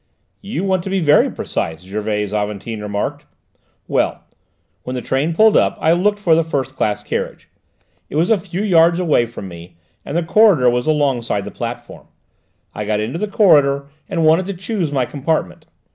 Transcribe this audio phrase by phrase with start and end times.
[0.41, 3.27] "You want to be very precise," Gervais Aventin remarked.
[3.87, 4.23] "Well,
[4.81, 7.49] when the train pulled up I looked for the first class carriage;
[8.09, 12.07] it was a few yards away from me, and the corridor was alongside the platform.
[12.73, 15.67] I got into the corridor and wanted to choose my compartment.